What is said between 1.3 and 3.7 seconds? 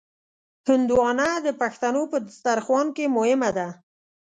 د پښتنو په دسترخوان کې مهمه ده.